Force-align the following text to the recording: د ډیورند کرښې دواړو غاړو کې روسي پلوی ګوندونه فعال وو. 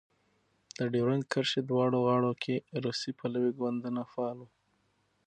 د 0.77 0.79
ډیورند 0.93 1.23
کرښې 1.31 1.61
دواړو 1.69 1.97
غاړو 2.05 2.31
کې 2.43 2.55
روسي 2.83 3.11
پلوی 3.19 3.51
ګوندونه 3.59 4.01
فعال 4.11 4.37
وو. 4.39 4.49